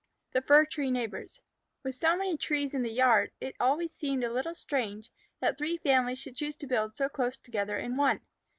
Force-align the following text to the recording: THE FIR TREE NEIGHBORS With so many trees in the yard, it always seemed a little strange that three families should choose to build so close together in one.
THE 0.31 0.41
FIR 0.41 0.65
TREE 0.65 0.89
NEIGHBORS 0.89 1.43
With 1.83 1.93
so 1.93 2.17
many 2.17 2.35
trees 2.35 2.73
in 2.73 2.81
the 2.81 2.89
yard, 2.89 3.29
it 3.39 3.55
always 3.59 3.91
seemed 3.93 4.23
a 4.23 4.33
little 4.33 4.55
strange 4.55 5.11
that 5.41 5.59
three 5.59 5.77
families 5.77 6.17
should 6.17 6.35
choose 6.37 6.55
to 6.55 6.65
build 6.65 6.97
so 6.97 7.07
close 7.07 7.37
together 7.37 7.77
in 7.77 7.95
one. 7.95 8.21